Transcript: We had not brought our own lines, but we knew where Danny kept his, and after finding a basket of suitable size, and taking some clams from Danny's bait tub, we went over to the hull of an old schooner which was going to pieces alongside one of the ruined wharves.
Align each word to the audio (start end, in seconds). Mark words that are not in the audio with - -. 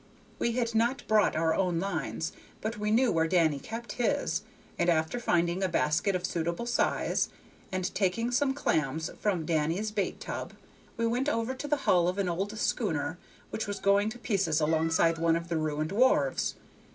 We 0.39 0.53
had 0.53 0.73
not 0.73 1.07
brought 1.07 1.35
our 1.35 1.53
own 1.53 1.79
lines, 1.79 2.31
but 2.59 2.79
we 2.79 2.89
knew 2.89 3.11
where 3.11 3.27
Danny 3.27 3.59
kept 3.59 3.91
his, 4.01 4.41
and 4.79 4.89
after 4.89 5.19
finding 5.19 5.61
a 5.61 5.69
basket 5.69 6.15
of 6.15 6.25
suitable 6.25 6.65
size, 6.65 7.29
and 7.71 7.93
taking 7.93 8.31
some 8.31 8.55
clams 8.55 9.11
from 9.19 9.45
Danny's 9.45 9.91
bait 9.91 10.19
tub, 10.19 10.53
we 10.97 11.05
went 11.05 11.29
over 11.29 11.53
to 11.53 11.67
the 11.67 11.77
hull 11.85 12.07
of 12.07 12.17
an 12.17 12.27
old 12.29 12.57
schooner 12.57 13.19
which 13.51 13.67
was 13.67 13.77
going 13.77 14.09
to 14.09 14.17
pieces 14.17 14.59
alongside 14.59 15.19
one 15.19 15.35
of 15.35 15.49
the 15.49 15.57
ruined 15.57 15.91
wharves. 15.91 16.55